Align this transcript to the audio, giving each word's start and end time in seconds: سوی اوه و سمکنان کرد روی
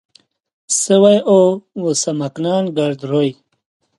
سوی 0.81 1.17
اوه 1.31 1.51
و 1.81 1.83
سمکنان 2.03 2.63
کرد 2.75 2.99
روی 3.09 3.29